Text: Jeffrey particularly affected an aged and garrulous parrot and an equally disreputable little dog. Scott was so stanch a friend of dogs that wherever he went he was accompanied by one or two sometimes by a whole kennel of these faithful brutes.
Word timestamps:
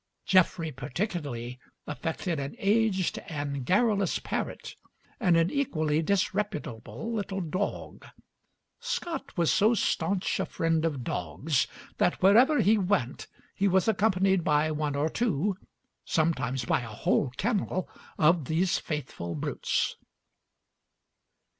Jeffrey 0.25 0.71
particularly 0.71 1.59
affected 1.85 2.39
an 2.39 2.55
aged 2.57 3.19
and 3.27 3.67
garrulous 3.67 4.17
parrot 4.17 4.73
and 5.19 5.37
an 5.37 5.51
equally 5.51 6.01
disreputable 6.01 7.13
little 7.13 7.39
dog. 7.39 8.07
Scott 8.79 9.37
was 9.37 9.51
so 9.51 9.75
stanch 9.75 10.39
a 10.39 10.45
friend 10.47 10.85
of 10.85 11.03
dogs 11.03 11.67
that 11.99 12.19
wherever 12.19 12.61
he 12.61 12.79
went 12.79 13.27
he 13.53 13.67
was 13.67 13.87
accompanied 13.87 14.43
by 14.43 14.71
one 14.71 14.95
or 14.95 15.07
two 15.07 15.55
sometimes 16.03 16.65
by 16.65 16.79
a 16.81 16.87
whole 16.89 17.29
kennel 17.37 17.87
of 18.17 18.45
these 18.45 18.79
faithful 18.79 19.35
brutes. 19.35 19.97